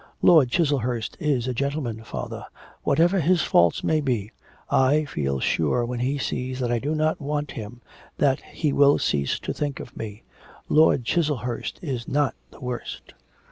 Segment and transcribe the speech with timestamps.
[0.23, 2.47] 'Lord Chiselhurst is a gentleman, father.
[2.81, 4.31] Whatever his faults may be,
[4.67, 7.81] I feel sure when he sees that I do not want him,
[8.17, 10.23] that he will cease to think of me...
[10.67, 13.13] Lord Chiselhurst is not the worst.'